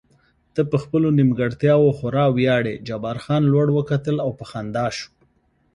ته 0.53 0.61
په 0.71 0.77
خپلو 0.83 1.07
نیمګړتیاوو 1.17 1.95
خورا 1.97 2.25
ویاړې، 2.35 2.75
جبار 2.87 3.17
خان 3.23 3.43
لوړ 3.53 3.67
وکتل 3.77 4.15
او 4.25 4.29
په 4.39 4.45
خندا 4.51 4.87
شو. 4.97 5.09